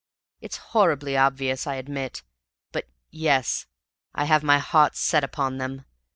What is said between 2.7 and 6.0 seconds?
But yes, I have set my heart upon them!